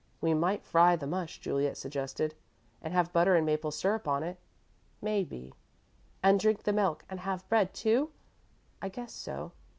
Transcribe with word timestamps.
"We 0.19 0.33
might 0.33 0.63
fry 0.65 0.95
the 0.95 1.05
mush," 1.05 1.37
Juliet 1.39 1.77
suggested. 1.77 2.33
"And 2.81 2.91
have 2.91 3.13
butter 3.13 3.35
and 3.35 3.45
maple 3.45 3.69
syrup 3.69 4.07
on 4.07 4.23
it?" 4.23 4.39
"Maybe." 4.99 5.53
"And 6.23 6.39
drink 6.39 6.63
the 6.63 6.73
milk, 6.73 7.05
and 7.07 7.19
have 7.19 7.47
bread, 7.49 7.71
too?" 7.75 8.09
"I 8.81 8.89
guess 8.89 9.13
so." 9.13 9.51